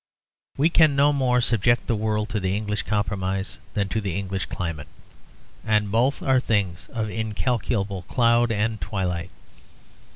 We 0.57 0.71
can 0.71 0.95
no 0.95 1.13
more 1.13 1.41
subject 1.41 1.85
the 1.85 1.95
world 1.95 2.29
to 2.29 2.39
the 2.39 2.57
English 2.57 2.81
compromise 2.81 3.59
than 3.75 3.87
to 3.89 4.01
the 4.01 4.17
English 4.17 4.47
climate; 4.47 4.87
and 5.63 5.91
both 5.91 6.23
are 6.23 6.39
things 6.39 6.89
of 6.91 7.11
incalculable 7.11 8.01
cloud 8.09 8.51
and 8.51 8.81
twilight. 8.81 9.29